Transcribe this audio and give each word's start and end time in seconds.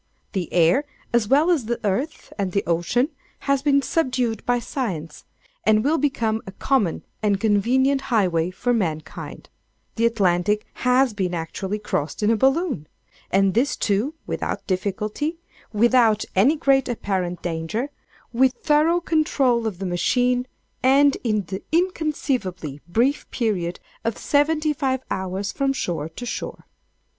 The 0.31 0.51
air, 0.51 0.83
as 1.13 1.27
well 1.27 1.51
as 1.51 1.65
the 1.65 1.79
earth 1.85 2.33
and 2.39 2.53
the 2.53 2.63
ocean, 2.65 3.09
has 3.41 3.61
been 3.61 3.83
subdued 3.83 4.43
by 4.47 4.57
science, 4.57 5.25
and 5.63 5.83
will 5.83 5.99
become 5.99 6.41
a 6.47 6.51
common 6.53 7.03
and 7.21 7.39
convenient 7.39 8.01
highway 8.09 8.49
for 8.49 8.73
mankind. 8.73 9.51
The 9.97 10.07
Atlantic 10.07 10.65
has 10.87 11.13
been 11.13 11.35
actually 11.35 11.77
crossed 11.77 12.23
in 12.23 12.31
a 12.31 12.35
Balloon! 12.35 12.87
and 13.29 13.53
this 13.53 13.75
too 13.75 14.15
without 14.25 14.65
difficulty—without 14.65 16.25
any 16.35 16.55
great 16.55 16.89
apparent 16.89 17.43
danger—with 17.43 18.53
thorough 18.53 19.01
control 19.01 19.67
of 19.67 19.77
the 19.77 19.85
machine—and 19.85 21.17
in 21.23 21.43
the 21.45 21.61
inconceivably 21.71 22.81
brief 22.87 23.29
period 23.29 23.79
of 24.03 24.17
seventy 24.17 24.73
five 24.73 25.01
hours 25.11 25.51
from 25.51 25.73
shore 25.73 26.09
to 26.09 26.25
shore! 26.25 26.65